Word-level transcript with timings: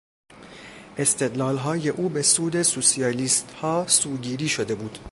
استدلالهای 0.97 1.89
او 1.89 2.09
به 2.09 2.21
سود 2.21 2.61
سوسیالیستها 2.61 3.85
سوگیری 3.87 4.49
شده 4.49 4.75
بود. 4.75 4.97